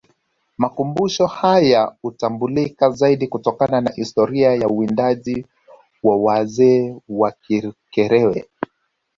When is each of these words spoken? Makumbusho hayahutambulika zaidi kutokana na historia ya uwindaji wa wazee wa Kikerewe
Makumbusho 0.57 1.25
hayahutambulika 1.27 2.89
zaidi 2.89 3.27
kutokana 3.27 3.81
na 3.81 3.91
historia 3.91 4.55
ya 4.55 4.67
uwindaji 4.67 5.45
wa 6.03 6.17
wazee 6.17 6.95
wa 7.09 7.31
Kikerewe 7.31 8.45